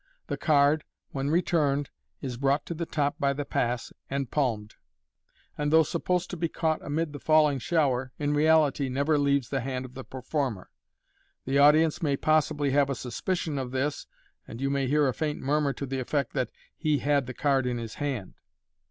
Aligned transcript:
The 0.25 0.35
card, 0.37 0.83
when 1.11 1.29
returned, 1.29 1.91
is 2.21 2.35
brought 2.35 2.65
to 2.65 2.73
the 2.73 2.87
top 2.87 3.19
by 3.19 3.33
T22 3.35 3.37
MODERN 3.37 3.37
MAGIC. 3.37 3.37
the 3.37 3.45
pass, 3.53 3.93
and 4.09 4.31
palmed: 4.31 4.75
and, 5.59 5.71
though 5.71 5.83
supposed 5.83 6.31
to 6.31 6.37
be 6.37 6.49
caught 6.49 6.83
amid 6.83 7.13
the 7.13 7.19
falling 7.19 7.59
shower, 7.59 8.11
in 8.17 8.33
reality 8.33 8.89
never 8.89 9.19
leaves 9.19 9.49
the 9.49 9.59
hand 9.59 9.85
of 9.85 9.93
the 9.93 10.03
performer. 10.03 10.71
The 11.45 11.59
audience 11.59 12.01
may 12.01 12.17
possibly 12.17 12.71
have 12.71 12.89
a 12.89 12.95
suspicion 12.95 13.59
of 13.59 13.69
tfiis, 13.73 14.07
and 14.47 14.59
you 14.59 14.71
may 14.71 14.87
hear 14.87 15.07
a 15.07 15.13
faint 15.13 15.39
murmur 15.39 15.71
to 15.73 15.85
the 15.85 15.99
effect 15.99 16.33
that" 16.33 16.49
he 16.75 16.97
had 16.97 17.27
the 17.27 17.35
card 17.35 17.67
in 17.67 17.77
his 17.77 17.93
hand 17.93 18.33